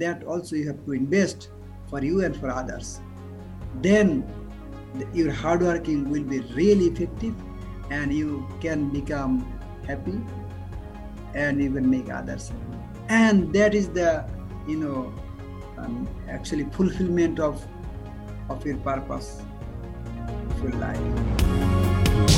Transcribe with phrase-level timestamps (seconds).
[0.00, 1.50] that also you have to invest
[1.88, 3.00] for you and for others.
[3.82, 4.24] Then
[5.12, 7.34] your hard working will be really effective
[7.90, 9.40] and you can become
[9.86, 10.20] happy
[11.34, 12.78] and even make others happy.
[13.08, 14.28] And that is the,
[14.66, 15.14] you know,
[15.78, 17.64] um, actually fulfillment of
[18.48, 19.42] of your purpose
[20.50, 20.98] of your life.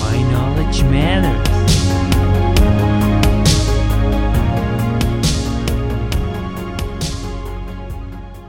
[0.01, 1.58] Why knowledge matters.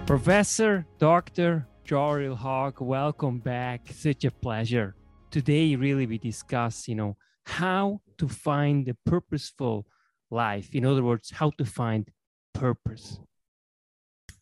[0.09, 1.67] Professor Dr.
[1.85, 3.81] Joril Hawk, welcome back.
[3.93, 4.95] Such a pleasure.
[5.29, 9.85] Today, really, we discuss, you know, how to find a purposeful
[10.31, 10.73] life.
[10.73, 12.09] In other words, how to find
[12.55, 13.19] purpose.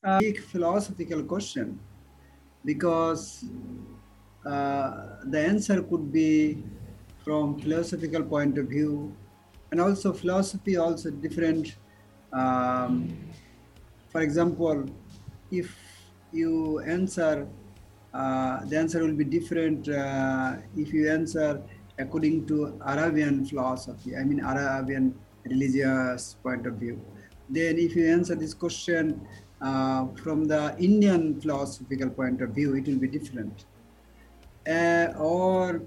[0.06, 1.78] A big philosophical question
[2.64, 3.44] because
[4.46, 6.64] uh, the answer could be
[7.26, 9.14] from philosophical point of view
[9.72, 11.76] and also philosophy also different
[12.32, 13.18] um,
[14.08, 14.86] for example
[15.52, 15.76] if
[16.32, 17.48] you answer
[18.14, 21.62] uh, the answer will be different uh, if you answer
[22.00, 25.14] according to arabian philosophy i mean arabian
[25.50, 27.02] religious point of view.
[27.50, 29.22] Then if you answer this question
[29.62, 33.66] uh, from the indian philosophical point of view it will be different.
[34.68, 35.82] Uh, or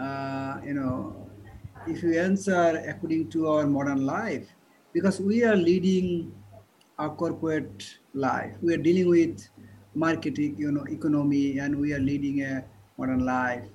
[0.00, 1.28] uh, you know
[1.86, 4.46] if you answer according to our modern life
[4.92, 6.32] because we are leading
[6.98, 9.48] a corporate life we are dealing with
[9.94, 12.64] marketing you know economy and we are leading a
[12.98, 13.68] modern life.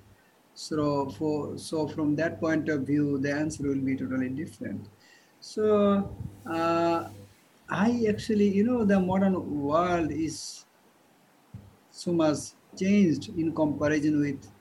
[0.55, 4.87] So for so from that point of view the answer will be totally different.
[5.39, 7.09] So uh,
[7.69, 10.65] i actually you know the modern world is
[11.89, 12.39] so much
[12.77, 14.51] changed in comparison with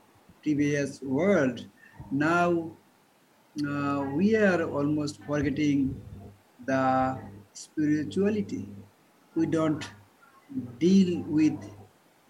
[0.43, 1.67] previous world.
[2.11, 2.77] Now
[3.69, 6.01] uh, we are almost forgetting
[6.67, 7.19] the
[7.53, 8.69] spirituality
[9.35, 9.89] we don't
[10.79, 11.59] deal with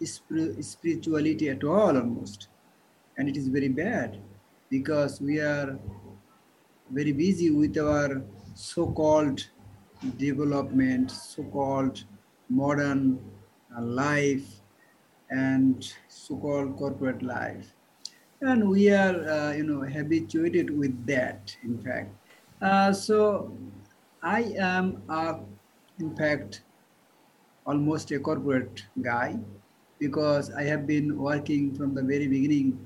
[0.05, 2.49] spirituality at all almost.
[3.19, 4.21] And it is very bad
[4.71, 5.79] because we are
[6.91, 8.23] very busy with our
[8.55, 9.47] so-called
[10.19, 12.05] development so-called
[12.49, 13.19] modern
[13.81, 14.61] life
[15.31, 17.73] and so-called corporate life.
[18.41, 22.11] And we are uh, you know habituated with that in fact.
[22.61, 23.53] Uh, so
[24.23, 25.35] i am uh,
[25.99, 26.63] in fact
[27.67, 29.39] almost a corporate guy
[29.99, 32.79] because i have been working from the very beginning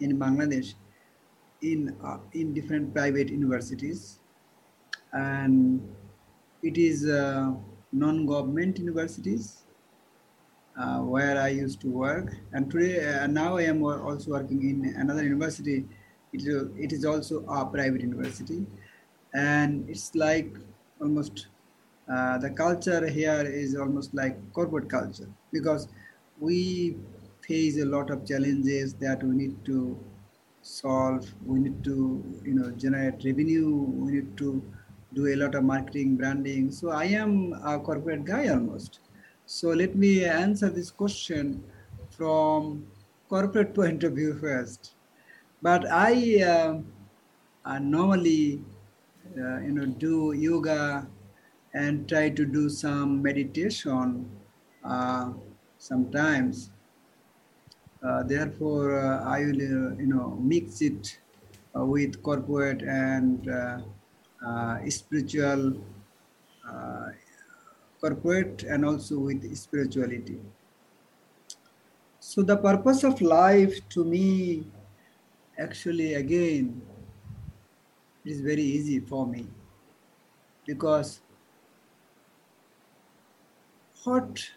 [0.00, 0.74] in bangladesh
[1.62, 4.20] in uh, in different private universities
[5.12, 5.80] and
[6.62, 7.52] it is uh,
[7.92, 9.64] non-government universities
[10.78, 12.32] uh, where I used to work.
[12.52, 15.86] And today, uh, now I am also working in another university.
[16.32, 18.66] It is, it is also a private university.
[19.34, 20.56] And it's like
[21.00, 21.48] almost
[22.10, 25.88] uh, the culture here is almost like corporate culture because
[26.40, 26.96] we
[27.42, 29.98] face a lot of challenges that we need to
[30.62, 31.26] solve.
[31.44, 33.70] We need to, you know, generate revenue.
[33.70, 34.62] We need to
[35.14, 36.70] do a lot of marketing, branding.
[36.70, 39.00] So I am a corporate guy almost
[39.46, 41.64] so let me answer this question
[42.10, 42.86] from
[43.30, 44.94] corporate point of view first.
[45.62, 46.42] But I,
[47.64, 48.62] uh, normally,
[49.36, 51.06] uh, you know, do yoga
[51.74, 54.30] and try to do some meditation
[54.84, 55.32] uh,
[55.78, 56.70] sometimes.
[58.02, 61.20] Uh, therefore, uh, I will, uh, you know, mix it
[61.74, 63.48] with corporate and
[64.88, 65.84] spiritual
[68.00, 70.40] corporate and also with spirituality.
[72.20, 74.70] So, the purpose of life to me,
[75.58, 76.82] actually, again,
[78.24, 79.48] is very easy for me
[80.66, 81.20] because
[84.08, 84.50] what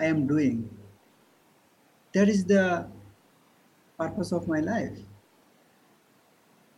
[0.00, 0.58] I am doing,
[2.12, 2.88] that is the
[3.98, 4.98] purpose of my life.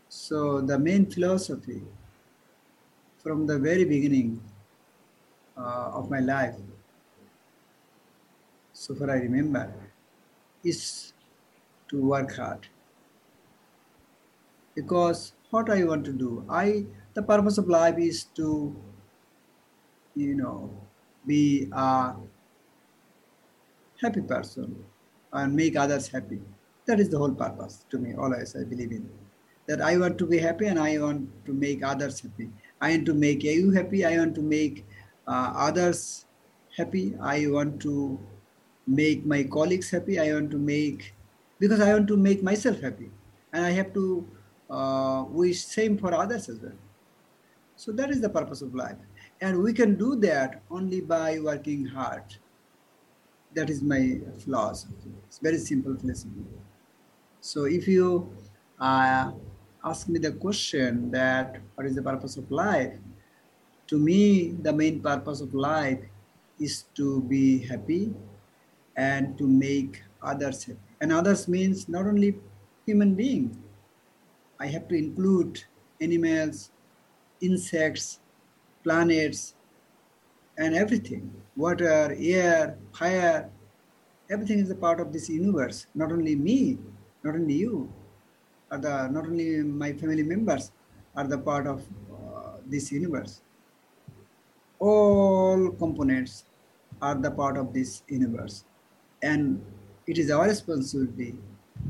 [0.08, 1.82] So, the main philosophy
[3.18, 4.40] from the very beginning
[5.56, 6.56] uh, of my life,
[8.72, 9.72] so far I remember,
[10.64, 11.12] is
[11.88, 12.68] to work hard.
[14.74, 18.74] Because what I want to do, I the purpose of life is to,
[20.14, 20.87] you know,
[21.26, 22.14] be a
[24.00, 24.76] happy person
[25.32, 26.40] and make others happy.
[26.86, 29.08] That is the whole purpose to me, always I believe in.
[29.66, 32.50] That I want to be happy and I want to make others happy.
[32.80, 34.86] I want to make you happy, I want to make
[35.26, 36.24] uh, others
[36.76, 37.14] happy.
[37.20, 38.18] I want to
[38.86, 40.18] make my colleagues happy.
[40.18, 41.14] I want to make,
[41.58, 43.10] because I want to make myself happy.
[43.52, 44.26] And I have to
[44.70, 46.78] uh, wish same for others as well.
[47.76, 48.96] So that is the purpose of life.
[49.40, 52.24] And we can do that only by working hard.
[53.54, 55.12] That is my philosophy.
[55.26, 56.44] It's very simple philosophy.
[57.40, 58.36] So if you
[58.80, 59.30] uh,
[59.84, 62.98] ask me the question that what is the purpose of life,
[63.86, 66.00] to me the main purpose of life
[66.58, 68.12] is to be happy
[68.96, 70.80] and to make others happy.
[71.00, 72.36] And others means not only
[72.84, 73.62] human being.
[74.58, 75.62] I have to include
[76.00, 76.70] animals,
[77.40, 78.18] insects,
[78.88, 79.54] planets,
[80.56, 81.30] and everything.
[81.56, 83.50] Water, air, fire,
[84.30, 85.86] everything is a part of this universe.
[85.94, 86.78] Not only me,
[87.22, 87.92] not only you,
[88.70, 90.72] or the not only my family members
[91.16, 93.42] are the part of uh, this universe.
[94.78, 96.44] All components
[97.02, 98.64] are the part of this universe,
[99.22, 99.60] and
[100.06, 101.34] it is our responsibility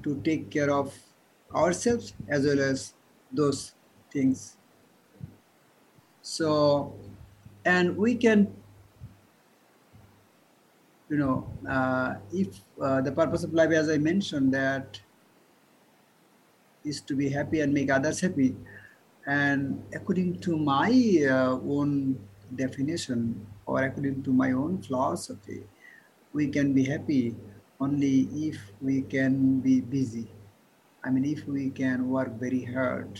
[0.02, 0.94] to take care of
[1.54, 2.94] ourselves as well as
[3.32, 3.74] those
[4.12, 4.57] things.
[6.28, 6.92] So,
[7.64, 8.52] and we can,
[11.08, 15.00] you know, uh, if uh, the purpose of life, as I mentioned, that
[16.84, 18.54] is to be happy and make others happy.
[19.26, 20.92] And according to my
[21.24, 22.20] uh, own
[22.54, 25.64] definition or according to my own philosophy,
[26.34, 27.36] we can be happy
[27.80, 30.30] only if we can be busy.
[31.02, 33.18] I mean, if we can work very hard,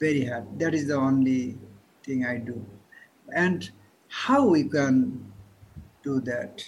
[0.00, 0.58] very hard.
[0.58, 1.58] That is the only
[2.04, 2.64] thing I do.
[3.34, 3.70] And
[4.08, 5.32] how we can
[6.02, 6.64] do that?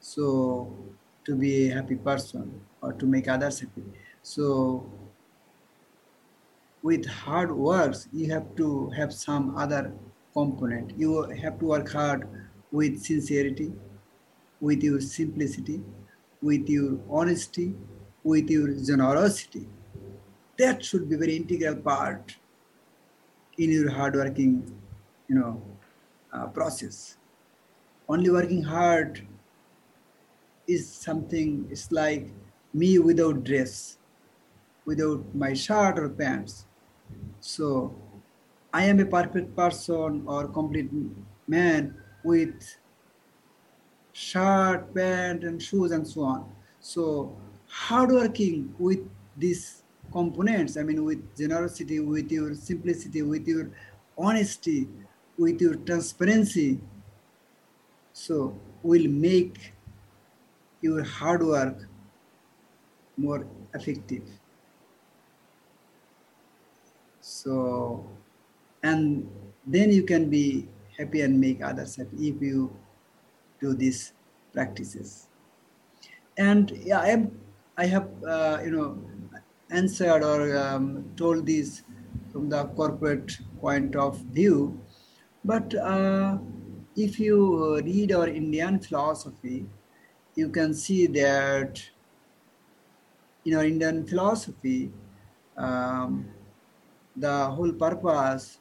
[0.00, 0.76] So,
[1.24, 3.84] to be a happy person or to make others happy.
[4.22, 4.90] So,
[6.82, 9.92] with hard works, you have to have some other
[10.32, 10.98] component.
[10.98, 12.28] You have to work hard
[12.72, 13.72] with sincerity,
[14.60, 15.82] with your simplicity,
[16.40, 17.74] with your honesty,
[18.24, 19.68] with your generosity.
[20.58, 22.36] That should be very integral part
[23.64, 24.80] in your hardworking,
[25.28, 25.62] you know,
[26.32, 27.16] uh, process.
[28.08, 29.26] Only working hard
[30.66, 31.66] is something.
[31.70, 32.28] It's like
[32.74, 33.98] me without dress,
[34.84, 36.66] without my shirt or pants.
[37.40, 37.94] So
[38.72, 40.90] I am a perfect person or complete
[41.46, 41.94] man
[42.24, 42.76] with
[44.12, 46.52] shirt, pant, and shoes, and so on.
[46.80, 47.36] So,
[47.68, 49.00] hardworking with
[49.36, 49.81] these
[50.12, 53.70] components, I mean, with generosity, with your simplicity, with your
[54.16, 54.88] honesty,
[55.38, 56.80] with your transparency,
[58.12, 59.72] so will make
[60.80, 61.88] your hard work
[63.16, 64.22] more effective.
[67.20, 68.06] So,
[68.82, 69.30] and
[69.66, 70.68] then you can be
[70.98, 72.76] happy and make others happy if you
[73.60, 74.12] do these
[74.52, 75.28] practices.
[76.36, 77.40] And yeah, I am,
[77.76, 78.98] I have, uh, you know,
[79.72, 81.82] answered or um, told this
[82.30, 84.80] from the corporate point of view.
[85.44, 86.38] But uh,
[86.96, 89.66] if you read our Indian philosophy,
[90.34, 91.82] you can see that
[93.44, 94.92] in our Indian philosophy,
[95.56, 96.28] um,
[97.16, 98.58] the whole purpose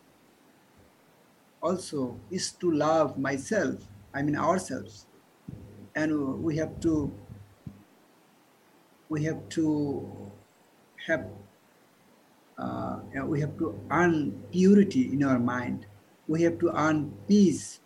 [1.61, 3.75] also is to love myself,
[4.13, 5.05] I mean ourselves.
[5.95, 7.13] And we have to
[9.09, 10.31] we have to
[11.07, 11.25] have
[12.57, 15.85] uh, we have to earn purity in our mind.
[16.27, 17.79] We have to earn peace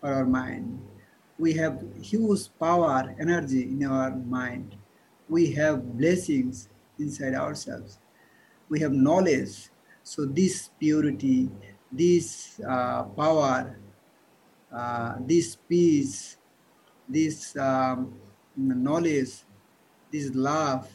[0.00, 0.80] for our mind.
[1.38, 4.74] We have huge power, energy in our mind.
[5.28, 6.68] We have blessings
[6.98, 7.98] inside ourselves.
[8.68, 9.70] We have knowledge.
[10.02, 11.50] So this purity,
[11.92, 13.78] this uh, power,
[14.74, 16.36] uh, this peace,
[17.08, 18.14] this um,
[18.56, 19.44] knowledge,
[20.10, 20.88] this love,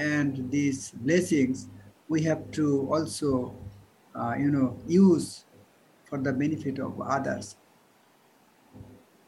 [0.00, 1.68] and these blessings
[2.08, 3.54] we have to also,
[4.14, 5.44] uh, you know, use
[6.04, 7.56] for the benefit of others.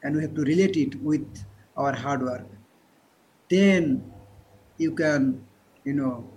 [0.02, 1.44] And we have to relate it with
[1.76, 2.46] our hard work.
[3.48, 4.12] Then
[4.78, 5.44] you can,
[5.84, 6.28] you know,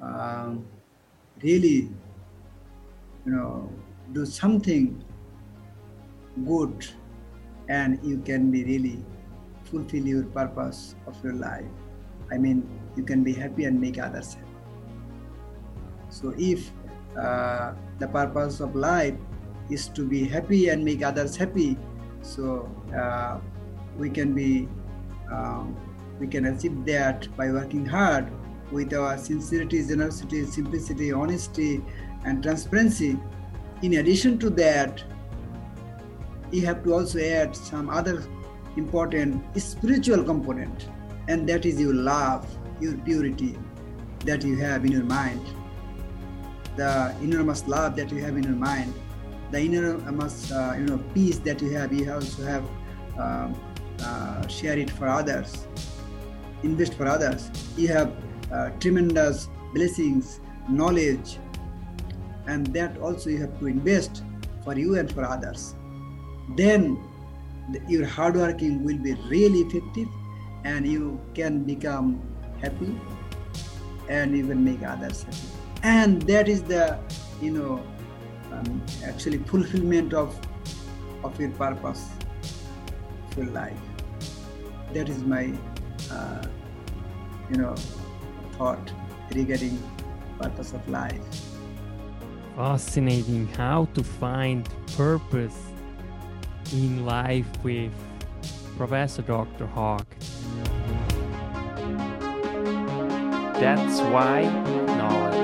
[0.00, 0.66] um,
[1.42, 1.90] really,
[3.24, 3.70] you know,
[4.12, 5.04] do something
[6.44, 6.86] good
[7.68, 9.04] and you can be really
[9.64, 11.83] fulfill your purpose of your life.
[12.32, 14.48] I mean, you can be happy and make others happy.
[16.08, 16.70] So, if
[17.18, 19.14] uh, the purpose of life
[19.70, 21.76] is to be happy and make others happy,
[22.22, 23.38] so uh,
[23.98, 24.68] we can be
[25.30, 25.76] um,
[26.20, 28.30] we can achieve that by working hard
[28.70, 31.82] with our sincerity, generosity, simplicity, honesty,
[32.24, 33.18] and transparency.
[33.82, 35.02] In addition to that,
[36.50, 38.24] you have to also add some other
[38.76, 40.88] important spiritual component,
[41.28, 42.46] and that is your love,
[42.80, 43.58] your purity
[44.24, 45.44] that you have in your mind,
[46.76, 48.92] the enormous love that you have in your mind,
[49.50, 52.64] the enormous uh, you know peace that you have you also have
[53.18, 53.54] um,
[54.00, 55.66] uh, share it for others.
[56.62, 57.50] Invest for others.
[57.76, 58.12] You have
[58.50, 61.38] uh, tremendous blessings knowledge.
[62.46, 64.22] And that also you have to invest
[64.64, 65.74] for you and for others.
[66.56, 66.98] Then
[67.70, 70.08] the, your hard working will be really effective
[70.64, 72.20] and you can become
[72.60, 72.98] happy
[74.08, 75.48] and even make others happy
[75.82, 76.98] and that is the
[77.40, 77.82] you know
[78.52, 80.38] um, actually fulfillment of
[81.22, 82.08] of your purpose
[83.30, 83.76] of your life
[84.92, 85.52] that is my
[86.10, 86.46] uh,
[87.50, 87.74] you know
[88.52, 88.92] thought
[89.34, 89.82] regarding
[90.40, 91.44] purpose of life
[92.56, 95.58] fascinating how to find purpose
[96.72, 97.92] in life with
[98.76, 99.66] Professor Dr.
[99.66, 100.04] Haag.
[103.54, 104.42] That's why
[104.96, 105.43] knowledge